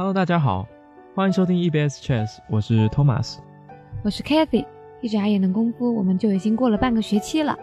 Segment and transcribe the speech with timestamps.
[0.00, 0.66] Hello，大家好，
[1.14, 3.36] 欢迎收听 EBS Chess，我是 Thomas，
[4.02, 4.64] 我是 Kathy。
[5.02, 7.54] 一眨眼的功夫，我们就已经过了半个学期了。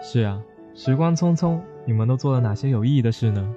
[0.00, 0.40] 是啊，
[0.76, 3.52] 时光匆匆，你们都做了哪些有意义的事呢？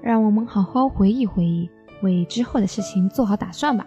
[0.00, 1.68] 让我们好好回忆回忆，
[2.00, 3.84] 为之后的事情做好打算吧。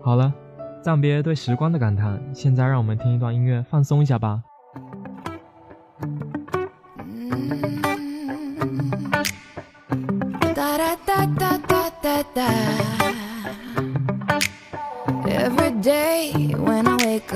[0.00, 0.32] 好了，
[0.80, 4.40] 暂别对时光的感叹，现在让我们听一段音乐，放松一下吧。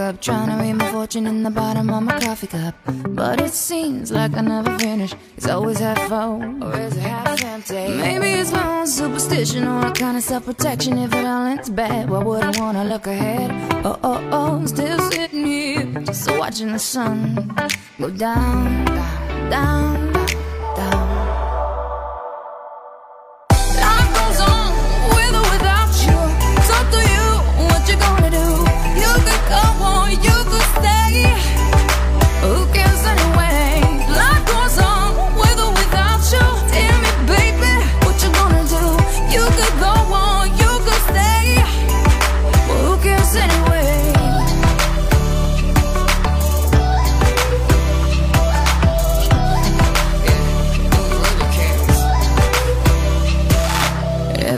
[0.08, 2.74] Up trying to read my fortune in the bottom of my coffee cup.
[3.10, 5.14] But it seems like I never finish.
[5.36, 7.88] It's always half full, or is it half empty?
[7.96, 10.96] Maybe it's my own superstition or a kind of self protection.
[10.98, 13.50] If it all ends bad, why would I wanna look ahead?
[13.84, 17.54] Oh, oh, oh, still sitting here, just watching the sun
[18.00, 20.07] go down, down, down.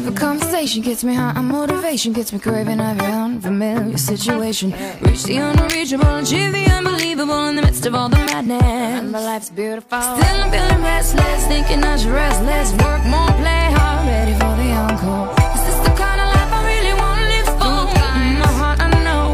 [0.01, 0.17] A mm.
[0.17, 4.73] conversation gets me high, motivation gets me craving every unfamiliar situation.
[5.03, 8.63] Reach the unreachable, achieve the unbelievable in the midst of all the madness.
[8.63, 10.01] Remember life's beautiful.
[10.01, 14.53] Still I'm feeling restless, thinking I should rest less, work more, play hard, ready for
[14.61, 15.29] the encore.
[15.55, 17.81] Is this the kind of life I really wanna live for?
[18.25, 19.29] In my heart I know,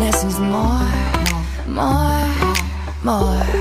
[0.00, 0.88] lessons more,
[1.68, 2.24] more,
[3.04, 3.57] more.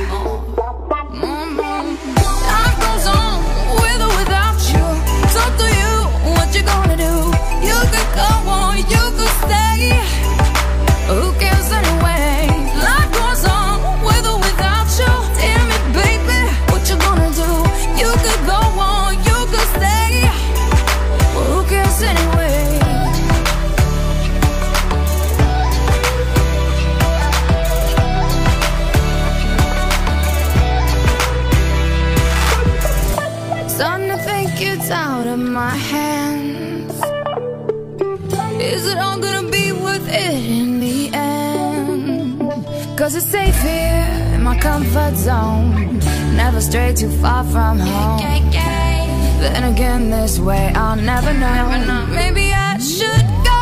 [34.25, 36.93] Cause it's out of my hands.
[38.59, 42.39] Is it all gonna be worth it in the end?
[42.97, 45.99] 'Cause it's safe here in my comfort zone.
[46.35, 48.19] Never stray too far from home.
[49.39, 51.61] Then again this way I'll never know.
[52.21, 53.59] Maybe I should go.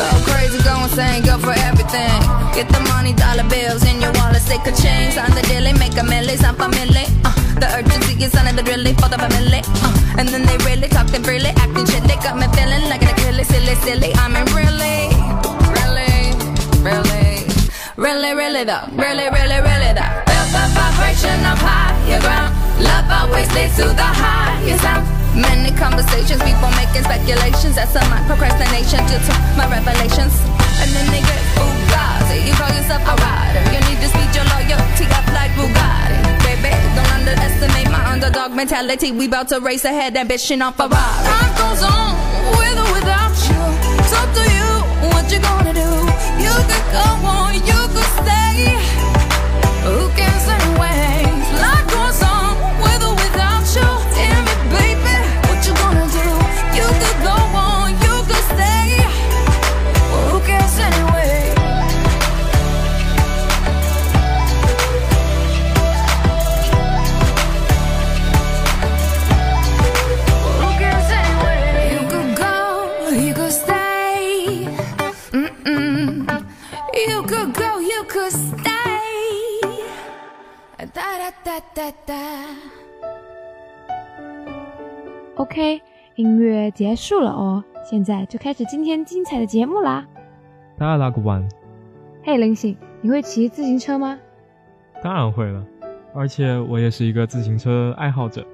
[0.00, 2.18] Go crazy, go insane, go for everything.
[2.56, 5.96] Get the money, dollar bills in your wallet Stick a chain, sign the dealing, make
[6.02, 10.18] a milli, for milli uh, The urgency is under the really for the family uh,
[10.18, 13.74] And then they really talking freely, acting chilly Got me feeling like an Achilles, silly,
[13.84, 14.10] silly.
[14.14, 15.12] I mean really,
[15.76, 16.32] really,
[16.80, 17.46] really
[17.96, 22.52] Really, really though, really, really, really though Feel the vibration of higher ground.
[22.80, 25.06] Love always leads to the highest sound.
[25.36, 27.76] Many conversations, people making speculations.
[27.76, 30.34] That's some my procrastination due to my revelations.
[30.80, 33.62] And then they get Bugatti You call yourself a rider.
[33.70, 36.31] You need to speed your loyalty up like Bugatti
[37.32, 39.12] underestimate my underdog mentality.
[39.12, 40.92] We bout to race ahead, ambition on Ferrari.
[40.92, 42.12] Life goes on,
[42.58, 43.60] with or without you.
[43.98, 44.68] It's up to you,
[45.08, 45.90] what you gonna do.
[46.44, 47.54] You could go on,
[85.36, 85.82] OK，
[86.14, 90.06] 音乐结束了哦，现在就开始今天精彩的节目啦。
[90.78, 91.46] 大家拉个弯。
[92.22, 94.18] 嘿，林醒，你会骑自行车吗？
[95.02, 95.62] 当然会了，
[96.14, 98.46] 而且我也是一个自行车爱好者。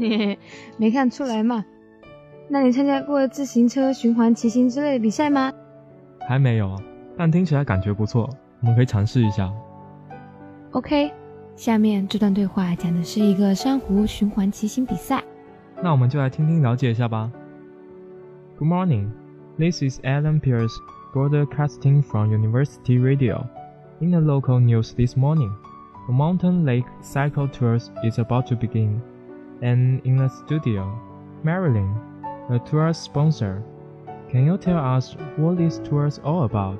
[0.78, 1.64] 没看出来嘛？
[2.48, 5.52] 那你参加过自行车循环骑行之类的比赛吗？
[6.28, 6.80] 还没有，
[7.18, 8.30] 但听起来感觉不错，
[8.60, 9.52] 我们可以尝试一下。
[10.70, 11.12] OK。
[11.55, 15.23] 下面这段对话讲的是一个珊瑚循环骑行比赛。
[15.81, 17.31] 那我们就来听听了解一下吧。
[18.57, 19.09] Good morning,
[19.57, 20.73] this is Alan Pierce
[21.13, 23.47] broadcasting from University Radio.
[23.99, 25.51] In the local news this morning,
[26.07, 29.01] the Mountain Lake Cycle Tours is about to begin.
[29.61, 30.85] And in the studio,
[31.43, 31.95] Marilyn,
[32.49, 33.63] a tour sponsor.
[34.29, 36.77] Can you tell us what this tour is all about?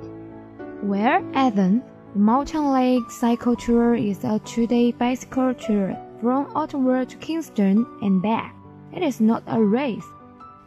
[0.82, 1.82] Well, Ethan,
[2.13, 8.21] the Mountain Lake Cycle Tour is a two-day bicycle tour from Ottawa to Kingston and
[8.21, 8.55] back.
[8.95, 10.05] It is not a race,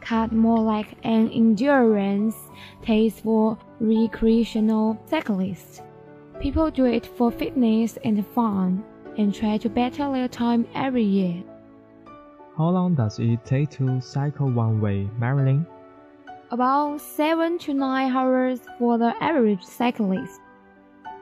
[0.01, 2.35] cut more like an endurance
[2.81, 5.81] test for recreational cyclists.
[6.41, 8.83] People do it for fitness and fun
[9.17, 11.41] and try to better their time every year.
[12.57, 15.65] How long does it take to cycle one way, Marilyn?
[16.51, 20.41] About 7 to 9 hours for the average cyclist.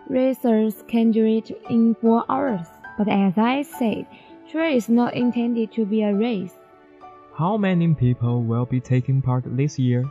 [0.10, 2.68] Racers can do it in 4 hours,
[2.98, 4.06] but as I said,
[4.52, 6.54] tour is not intended to be a race.
[7.34, 10.06] How many people will be taking part this year?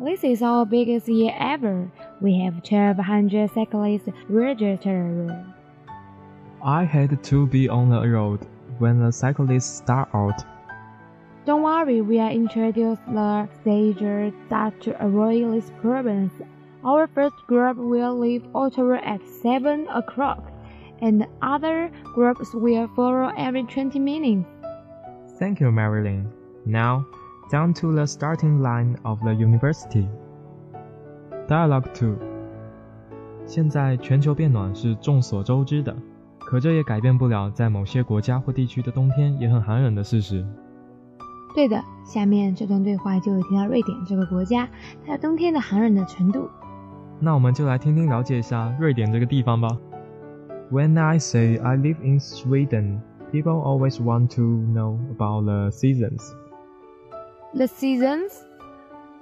[0.00, 1.92] This is our biggest year ever.
[2.20, 5.44] We have 1,200 cyclists registered.
[6.64, 8.46] I had to be on the road
[8.78, 10.42] when the cyclists start out.
[11.44, 16.32] Don't worry, we are introduced the stages that to avoid these problems.
[16.83, 20.43] Our first group will leave Ottawa at 7 o'clock,
[21.01, 24.45] and other groups will follow every 20 minutes.
[25.39, 26.27] Thank you, Marilyn.
[26.65, 27.05] Now,
[27.51, 30.07] down to the starting line of the university.
[31.47, 32.17] Dialogue Two。
[33.45, 35.95] 现在全球变暖是众所周知的，
[36.39, 40.45] 可这也改变不了在某些国家或地区的冬天也很寒冷的事实。
[41.55, 44.67] 对的，下面这段对话就有提到瑞典这个国家，
[45.05, 46.49] 它冬天的寒冷的程度。
[47.21, 49.69] 那我们就来听听了解一下瑞典这个地方吧。
[50.71, 52.99] When I say I live in Sweden,
[53.31, 56.35] people always want to know about the seasons.
[57.53, 58.43] The seasons?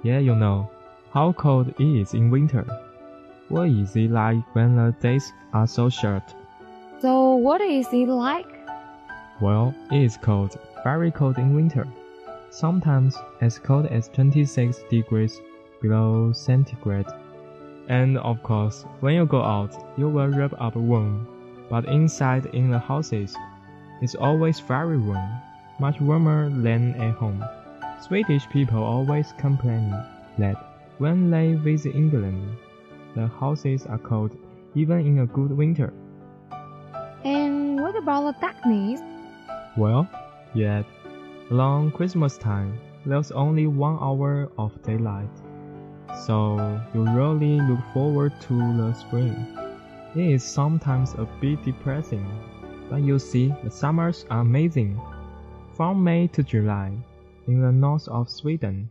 [0.03, 0.67] Yeah, you know.
[1.11, 2.65] How cold it is in winter.
[3.49, 6.23] What is it like when the days are so short?
[6.99, 8.47] So, what is it like?
[9.39, 11.87] Well, it is cold, very cold in winter.
[12.49, 15.39] Sometimes as cold as 26 degrees
[15.81, 17.05] below centigrade.
[17.90, 21.26] And of course, when you go out, you will wrap up warm.
[21.68, 23.36] But inside in the houses,
[24.00, 25.28] it's always very warm,
[25.80, 27.44] much warmer than at home.
[28.00, 29.90] Swedish people always complain
[30.38, 30.54] that
[30.98, 32.56] when they visit England,
[33.16, 34.38] the houses are cold
[34.76, 35.92] even in a good winter.
[37.24, 39.00] And what about the darkness?
[39.76, 40.08] Well,
[40.54, 40.86] yet,
[41.50, 45.49] along Christmas time, there's only one hour of daylight.
[46.14, 49.34] So you really look forward to the spring.
[50.14, 52.26] It is sometimes a bit depressing,
[52.90, 55.00] but you see, the summers are amazing.
[55.74, 56.92] From May to July,
[57.46, 58.90] in the north of Sweden,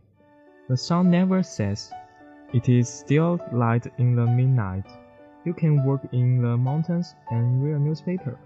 [0.68, 1.92] the sun never sets.
[2.52, 4.86] It is still light in the midnight.
[5.44, 8.38] You can work in the mountains and read a newspaper.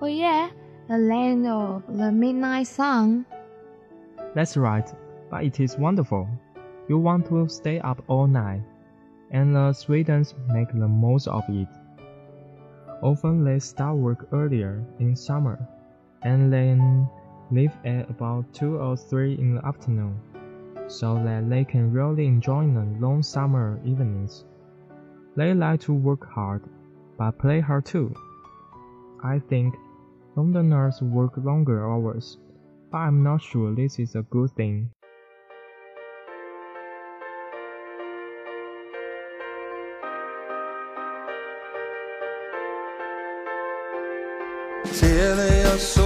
[0.00, 0.50] Oh yeah,
[0.88, 3.26] the land of the midnight sun.
[4.34, 4.92] That's right,
[5.30, 6.28] but it is wonderful.
[6.86, 8.62] You want to stay up all night,
[9.30, 11.68] and the Swedes make the most of it.
[13.02, 15.58] Often they start work earlier in summer,
[16.22, 17.08] and then
[17.50, 20.20] leave at about 2 or 3 in the afternoon,
[20.86, 24.44] so that they can really enjoy the long summer evenings.
[25.36, 26.62] They like to work hard,
[27.16, 28.14] but play hard too.
[29.22, 29.74] I think
[30.36, 32.38] Londoners work longer hours,
[32.90, 34.90] but I'm not sure this is a good thing.
[44.94, 46.03] Tell your soul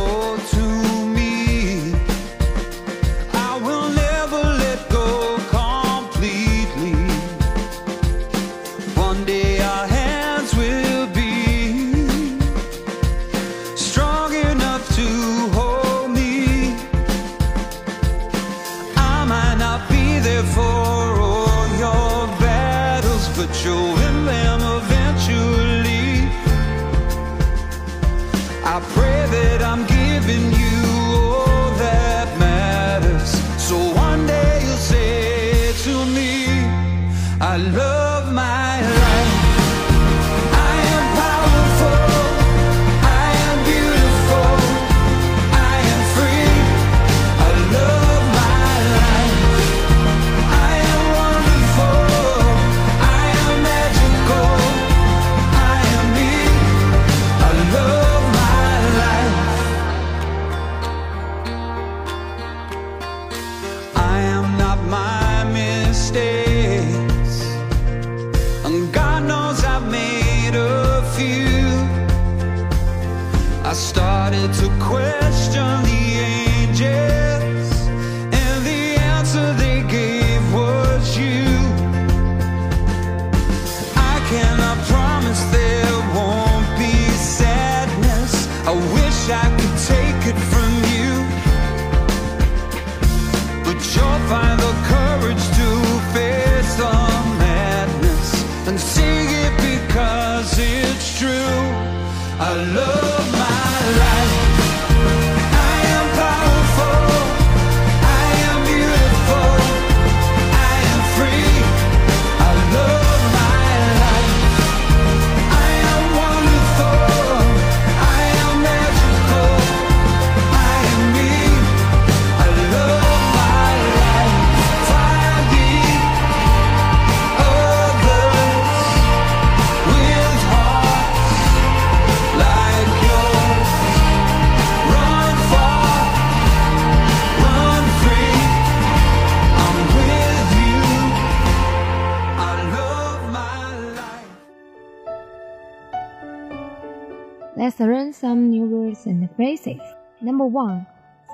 [147.77, 149.79] Let's learn some new words and phrases.
[150.21, 150.87] Number one,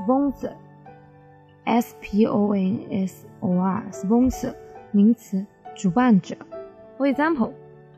[0.03, 0.53] sponsor.
[1.65, 4.53] S P O N S O R sponsor
[4.91, 5.45] 名词，
[5.75, 6.35] 主办者。
[6.97, 7.53] For example,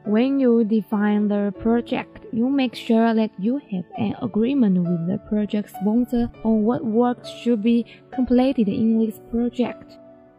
[0.05, 5.17] when you define the project, you make sure that you have an agreement with the
[5.27, 9.97] project sponsor on what work should be completed in this project.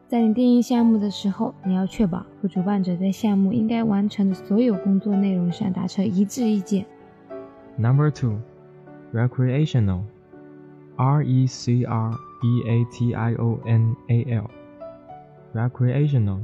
[0.08, 6.86] 在你定义项目的时候，你要确保和主办者在项目应该完成的所有工作内容上达成一致意见。
[7.78, 8.38] Number two,
[9.12, 10.02] recreational.
[10.96, 12.12] R E C R
[12.44, 14.50] E A T I O N A L.
[15.54, 16.40] Recreational.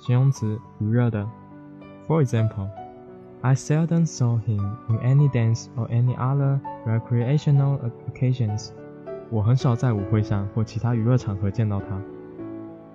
[0.00, 1.26] 形容词，娱乐的。
[2.06, 2.68] For example,
[3.42, 7.78] I seldom saw him in any dance or any other recreational
[8.12, 8.70] occasions.
[9.30, 12.00] 我很少在舞会上或其他娱乐场合见到他。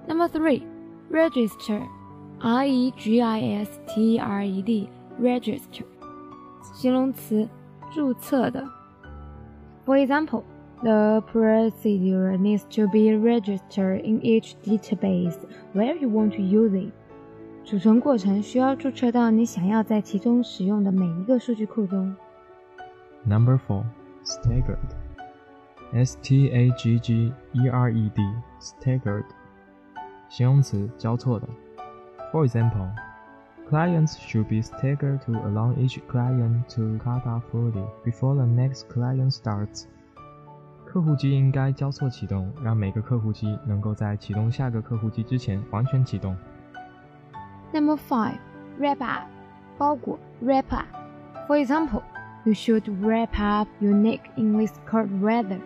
[0.07, 0.63] Number three,
[1.11, 1.81] register.
[2.39, 4.89] R E G I S T R E D.
[5.19, 5.85] Register.
[6.73, 7.47] 形容词，
[7.93, 8.63] 注册的。
[9.85, 10.43] For example,
[10.81, 15.37] the procedure needs to be registered in each database
[15.73, 16.91] where you want to use it.
[17.63, 22.15] 储存过程需要注册到你想要在其中使用的每一个数据库中。
[23.23, 23.83] Number four,
[24.23, 24.77] staggered.
[25.93, 28.21] S T A G G E R E D.
[28.59, 29.25] Staggered.
[30.29, 31.47] 形容词，交错的。
[32.31, 32.89] For example,
[33.69, 38.87] clients should be staggered to allow each client to cut off fully before the next
[38.87, 39.85] client starts.
[40.85, 46.35] 客户机应该交错启动，让每个客户机能够在启动下个客户机之前完全启动。
[47.73, 48.37] Number five,
[48.79, 49.27] wrap up,
[49.77, 50.85] 包裹 wrap up.
[51.47, 52.03] For example,
[52.45, 55.59] you should wrap up your neck in this cold weather.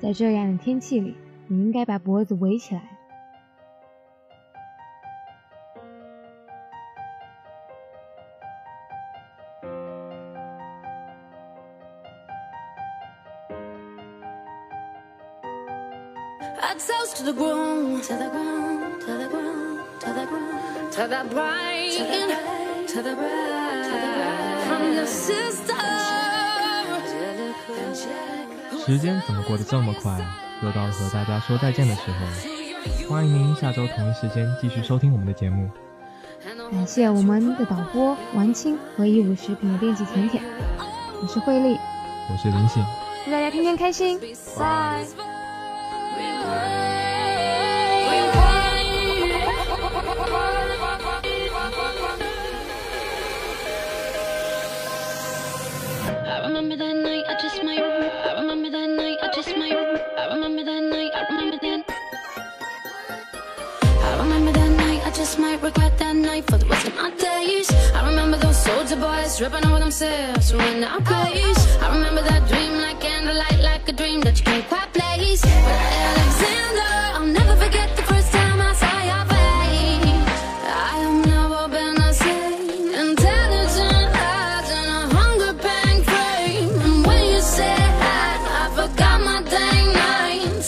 [0.00, 1.16] 在这样的天气里，
[1.46, 2.82] 你应该把脖子围起来。
[21.27, 21.97] Ground,
[22.87, 25.75] to the bright, to the bright, from your sister.
[28.85, 30.39] 时间怎么过得这么快啊？
[30.63, 32.31] 又到了和大家说再见的时候了。
[33.09, 35.69] 欢迎您下周同一时间继续收听我们的节目。
[36.71, 40.43] 感谢我们的导播王青和一五食品的编辑甜甜，
[41.21, 41.77] 我是慧丽，
[42.31, 42.83] 我是林醒，
[43.25, 44.19] 祝大家天天开心，
[44.57, 45.28] 拜。
[59.47, 60.33] I.
[60.33, 61.83] Remember that night, I remember that.
[64.03, 67.09] I remember that night, I just might regret that night for the rest of my
[67.11, 67.71] days.
[67.95, 71.77] I remember those soldier boys ripping over themselves when I place.
[71.77, 75.41] I remember that dream like candlelight, like a dream that you can't quite place.
[75.45, 77.78] Alexander, I'll never forget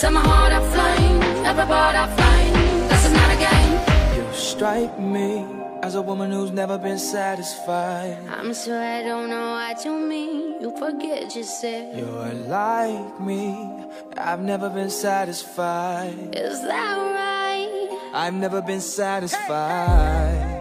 [0.02, 2.90] Set my heart aflame, every part I find.
[2.90, 3.74] This is not a game.
[4.16, 5.46] You strike me
[5.80, 8.18] as a woman who's never been satisfied.
[8.28, 10.60] I'm sure I don't know what you mean.
[10.60, 11.96] You forget yourself.
[11.96, 13.70] You're like me,
[14.16, 16.34] I've never been satisfied.
[16.34, 18.10] Is that right?
[18.12, 20.58] I've never been satisfied.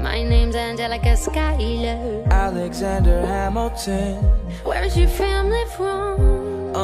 [0.00, 2.24] My name's Angelica Schuyler.
[2.30, 4.14] Alexander Hamilton,
[4.64, 6.27] Where's your family from?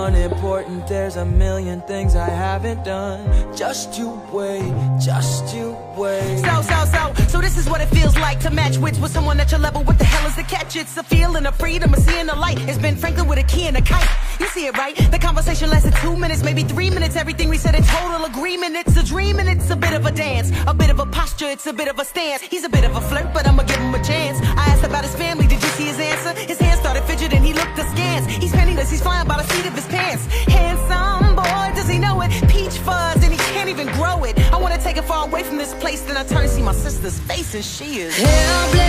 [0.05, 0.87] Unimportant.
[0.87, 3.21] There's a million things I haven't done.
[3.57, 6.39] Just you wait, just you wait.
[6.41, 9.41] So, so, so, so this is what it feels like to match wits with someone
[9.41, 9.83] at your level.
[9.83, 10.77] What the hell is the catch?
[10.77, 12.59] It's a feeling of freedom, of seeing the light.
[12.69, 14.09] It's Ben Franklin with a key and a kite.
[14.41, 14.97] You see it, right?
[15.11, 17.17] The conversation lasted two minutes, maybe three minutes.
[17.17, 18.77] Everything we said in total agreement.
[18.77, 21.49] It's a dream and it's a bit of a dance, a bit of a posture,
[21.49, 22.43] it's a bit of a stance.
[22.43, 24.41] He's a bit of a flirt, but I'ma give him a chance.
[24.43, 26.33] I asked about his family, did you see his answer?
[26.41, 28.27] His hands started fidgeting, he looked askance.
[28.27, 30.27] He's penniless, he's flying by the seat of his pants.
[30.47, 32.31] Handsome boy, does he know it?
[32.49, 34.39] Peach fuzz, and he can't even grow it.
[34.53, 36.73] I wanna take it far away from this place, then I turn to see my
[36.73, 38.17] sister's face, and she is.
[38.17, 38.81] Helpless.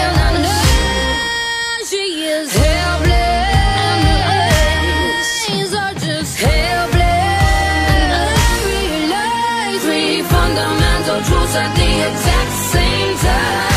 [0.00, 3.60] And I know she is helpless.
[6.40, 7.02] Helpless,
[8.16, 13.69] I realize we fundamental truths at the exact same time.